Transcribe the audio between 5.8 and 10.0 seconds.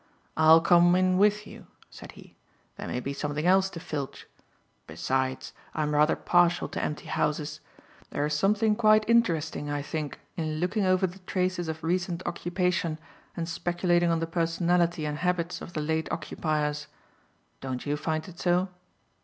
am rather partial to empty houses. There is something quite interesting, I